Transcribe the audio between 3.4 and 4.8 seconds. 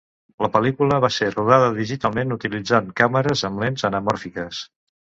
amb lents anamòrfiques.